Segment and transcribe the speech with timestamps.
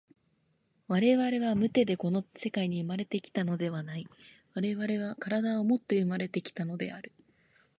[0.87, 4.07] 我々は無手でこの世界に生まれて来たのではない、
[4.55, 7.11] 我々は身体をもって生まれて来たのである。